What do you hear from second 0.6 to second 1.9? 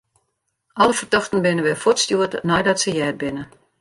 Alle fertochten binne wer